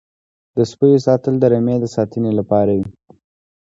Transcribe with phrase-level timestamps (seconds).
[0.55, 2.87] د سپیو ساتل د رمې د ساتنې لپاره وي.